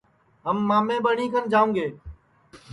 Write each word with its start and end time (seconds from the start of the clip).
ہم 0.45 0.57
مامے 0.67 0.97
ٻٹؔی 1.03 1.27
کر 1.33 1.43
جاؤں 1.51 1.71
گے 1.75 1.87